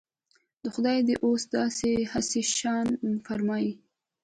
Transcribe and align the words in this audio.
د 0.63 0.65
خدای 0.75 0.97
دی 1.07 1.15
اوس 1.25 1.41
دا 1.53 1.63
هسي 2.13 2.41
شان 2.57 2.87
فرمان. 3.25 3.65